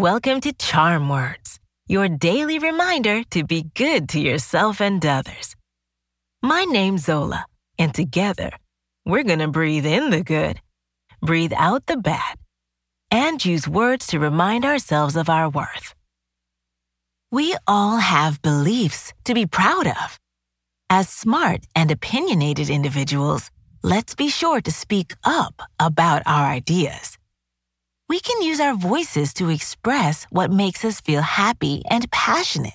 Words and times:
Welcome 0.00 0.40
to 0.40 0.54
Charm 0.54 1.10
Words, 1.10 1.60
your 1.86 2.08
daily 2.08 2.58
reminder 2.58 3.22
to 3.32 3.44
be 3.44 3.64
good 3.74 4.08
to 4.08 4.18
yourself 4.18 4.80
and 4.80 5.04
others. 5.04 5.56
My 6.42 6.64
name's 6.64 7.04
Zola, 7.04 7.44
and 7.78 7.92
together, 7.92 8.50
we're 9.04 9.24
going 9.24 9.40
to 9.40 9.48
breathe 9.48 9.84
in 9.84 10.08
the 10.08 10.24
good, 10.24 10.58
breathe 11.20 11.52
out 11.54 11.84
the 11.84 11.98
bad, 11.98 12.38
and 13.10 13.44
use 13.44 13.68
words 13.68 14.06
to 14.06 14.18
remind 14.18 14.64
ourselves 14.64 15.16
of 15.16 15.28
our 15.28 15.50
worth. 15.50 15.94
We 17.30 17.54
all 17.66 17.98
have 17.98 18.40
beliefs 18.40 19.12
to 19.24 19.34
be 19.34 19.44
proud 19.44 19.86
of. 19.86 20.18
As 20.88 21.10
smart 21.10 21.66
and 21.76 21.90
opinionated 21.90 22.70
individuals, 22.70 23.50
let's 23.82 24.14
be 24.14 24.30
sure 24.30 24.62
to 24.62 24.72
speak 24.72 25.14
up 25.24 25.60
about 25.78 26.22
our 26.24 26.46
ideas. 26.46 27.18
Use 28.40 28.58
our 28.58 28.74
voices 28.74 29.34
to 29.34 29.50
express 29.50 30.24
what 30.30 30.50
makes 30.50 30.82
us 30.82 31.00
feel 31.02 31.20
happy 31.20 31.82
and 31.90 32.10
passionate. 32.10 32.72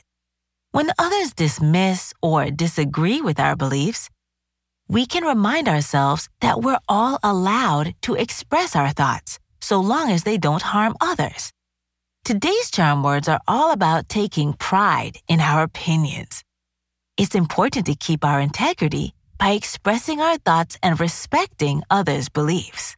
When 0.72 0.92
others 1.00 1.34
dismiss 1.34 2.14
or 2.22 2.52
disagree 2.52 3.20
with 3.20 3.40
our 3.40 3.56
beliefs, 3.56 4.12
we 4.88 5.08
can 5.08 5.23
remind 5.23 5.68
ourselves 5.68 6.30
that 6.42 6.62
we're 6.62 6.78
all 6.88 7.18
allowed 7.23 7.96
to 8.04 8.14
express 8.14 8.76
our 8.76 8.92
thoughts 8.92 9.40
so 9.59 9.82
long 9.82 10.12
as 10.12 10.23
they 10.23 10.38
don't 10.38 10.62
harm 10.62 10.96
others. 11.02 11.52
Today's 12.23 12.70
charm 12.70 13.02
words 13.02 13.28
are 13.28 13.42
all 13.48 13.72
about 13.72 14.08
taking 14.08 14.54
pride 14.54 15.18
in 15.28 15.40
our 15.40 15.64
opinions. 15.64 16.44
It's 17.18 17.34
important 17.34 17.88
to 17.88 17.95
keep 17.95 18.23
our 18.23 18.40
integrity 18.40 19.16
by 19.39 19.52
expressing 19.52 20.22
our 20.22 20.38
thoughts 20.38 20.78
and 20.84 21.00
respecting 21.00 21.82
others' 21.89 22.30
beliefs. 22.30 22.95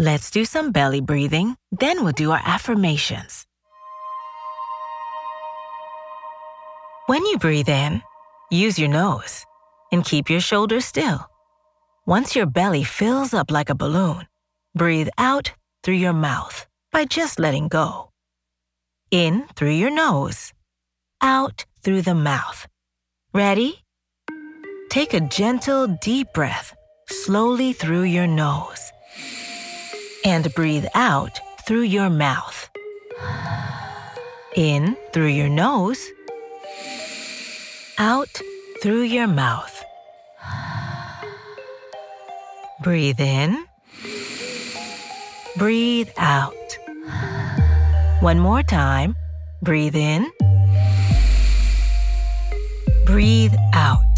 Let's 0.00 0.30
do 0.30 0.46
some 0.46 0.72
belly 0.72 1.02
breathing, 1.02 1.56
then 1.72 2.02
we'll 2.02 2.14
do 2.14 2.30
our 2.30 2.40
affirmations. 2.42 3.46
When 7.04 7.26
you 7.26 7.36
breathe 7.36 7.68
in, 7.68 8.00
use 8.50 8.78
your 8.78 8.88
nose 8.88 9.44
and 9.92 10.02
keep 10.02 10.30
your 10.30 10.40
shoulders 10.40 10.86
still. 10.86 11.28
Once 12.06 12.34
your 12.34 12.46
belly 12.46 12.82
fills 12.82 13.34
up 13.34 13.50
like 13.50 13.68
a 13.68 13.74
balloon, 13.74 14.26
breathe 14.74 15.10
out 15.18 15.52
through 15.84 16.00
your 16.00 16.14
mouth 16.14 16.66
by 16.90 17.04
just 17.04 17.38
letting 17.38 17.68
go. 17.68 18.08
In 19.10 19.44
through 19.54 19.76
your 19.76 19.90
nose, 19.90 20.54
out 21.20 21.66
through 21.82 22.00
the 22.00 22.14
mouth. 22.14 22.66
Ready? 23.34 23.84
Take 24.88 25.12
a 25.12 25.20
gentle, 25.20 25.88
deep 26.00 26.32
breath 26.32 26.74
slowly 27.06 27.74
through 27.74 28.04
your 28.04 28.26
nose 28.26 28.89
and 30.24 30.52
breathe 30.54 30.86
out 30.94 31.40
through 31.66 31.82
your 31.82 32.10
mouth. 32.10 32.68
In 34.56 34.96
through 35.12 35.28
your 35.28 35.48
nose, 35.48 36.04
out 37.98 38.40
through 38.82 39.02
your 39.02 39.26
mouth. 39.26 39.82
Breathe 42.82 43.20
in, 43.20 43.64
breathe 45.56 46.10
out. 46.16 46.54
One 48.20 48.38
more 48.38 48.62
time. 48.62 49.16
Breathe 49.62 49.94
in, 49.94 50.30
breathe 53.04 53.54
out. 53.74 54.09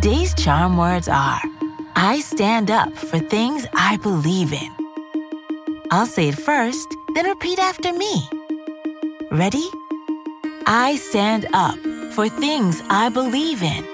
Today's 0.00 0.32
charm 0.34 0.76
words 0.76 1.08
are 1.08 1.40
I 1.96 2.20
stand 2.20 2.70
up 2.70 2.96
for 2.96 3.18
things 3.18 3.66
I 3.74 3.96
believe 3.96 4.52
in. 4.52 4.70
I'll 5.90 6.06
say 6.06 6.28
it 6.28 6.36
first, 6.36 6.86
then 7.16 7.26
repeat 7.26 7.58
after 7.58 7.92
me. 7.92 8.28
Ready? 9.32 9.68
I 10.68 10.94
stand 10.94 11.48
up 11.52 11.76
for 12.12 12.28
things 12.28 12.80
I 12.88 13.08
believe 13.08 13.60
in. 13.60 13.84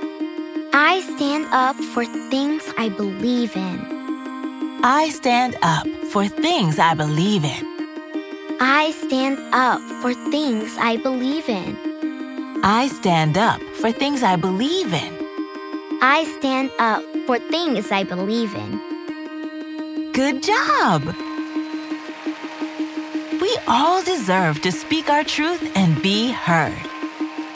I 0.75 1.01
stand 1.17 1.47
up 1.53 1.75
for 1.95 2.05
things 2.29 2.63
I 2.77 2.91
believe 2.91 3.57
in. 3.57 3.81
I 4.85 5.09
stand 5.09 5.57
up 5.63 5.87
for 6.13 6.29
things 6.29 6.79
I 6.79 6.93
believe 6.93 7.45
in. 7.47 7.65
I 8.61 8.93
stand 9.07 9.39
up 9.55 9.81
for 10.03 10.13
things 10.31 10.77
I 10.77 10.99
believe 10.99 11.49
in. 11.49 11.79
I 12.63 12.89
stand 12.89 13.39
up 13.39 13.63
for 13.81 13.91
things 13.91 14.23
I 14.23 14.37
believe 14.37 14.93
in. 14.93 15.24
I 16.07 16.25
stand 16.39 16.71
up 16.79 17.03
for 17.27 17.39
things 17.39 17.91
I 17.91 18.05
believe 18.05 18.55
in. 18.55 20.13
Good 20.13 20.43
job! 20.43 21.03
We 23.41 23.59
all 23.67 24.03
deserve 24.03 24.61
to 24.61 24.71
speak 24.71 25.09
our 25.09 25.25
truth 25.25 25.63
and 25.75 26.03
be 26.03 26.31
heard. 26.31 26.79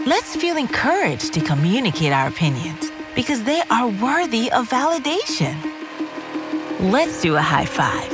Let's 0.07 0.35
feel 0.35 0.57
encouraged 0.57 1.35
to 1.35 1.43
communicate 1.43 2.11
our 2.15 2.29
opinions 2.29 2.91
because 3.15 3.45
they 3.45 3.61
are 3.71 3.89
worthy 3.89 4.51
of 4.51 4.71
validation. 4.71 5.55
Let's 6.81 7.21
do 7.21 7.37
a 7.37 7.43
high 7.43 7.67
five. 7.67 8.11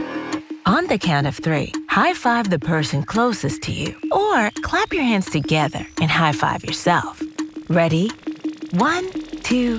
On 0.67 0.89
the 0.89 0.99
count 0.99 1.29
of 1.29 1.37
three, 1.37 1.73
high 1.89 2.13
five 2.13 2.51
the 2.51 2.59
person 2.59 3.05
closest 3.05 3.63
to 3.63 3.73
you, 3.73 3.95
or 4.11 4.51
clap 4.63 4.93
your 4.93 5.05
hands 5.05 5.31
together 5.31 5.87
and 6.01 6.11
high 6.11 6.33
five 6.33 6.65
yourself. 6.65 7.23
Ready? 7.69 8.11
One, 8.73 9.09
two, 9.45 9.79